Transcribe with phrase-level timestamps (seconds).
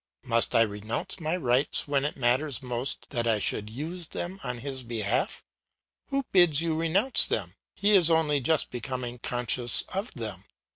[0.23, 4.57] Must I renounce my rights when it matters most that I should use them on
[4.57, 5.45] his behalf?
[6.07, 10.45] Who bids you renounce them; he is only just becoming conscious of them.